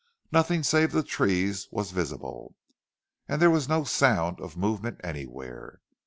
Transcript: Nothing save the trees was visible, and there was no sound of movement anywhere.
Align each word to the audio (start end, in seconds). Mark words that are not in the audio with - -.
Nothing 0.31 0.63
save 0.63 0.93
the 0.93 1.03
trees 1.03 1.67
was 1.69 1.91
visible, 1.91 2.55
and 3.27 3.39
there 3.39 3.51
was 3.51 3.69
no 3.69 3.83
sound 3.83 4.39
of 4.41 4.57
movement 4.57 4.99
anywhere. 5.03 5.79